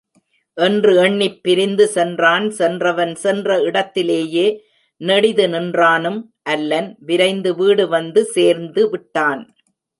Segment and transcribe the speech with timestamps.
[0.57, 4.47] என்று எண்ணிப் பிரிந்து சென்றான் சென்றவன் சென்ற இடத்திலேயே
[5.01, 6.19] நெடிது நின்றானும்
[6.43, 9.43] அல்லன், விரைந்து வீடுவந்து சேர்ந்து விட்டான்.